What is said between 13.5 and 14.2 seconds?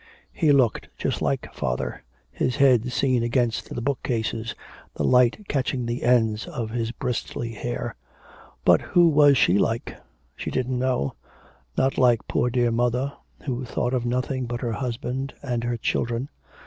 thought of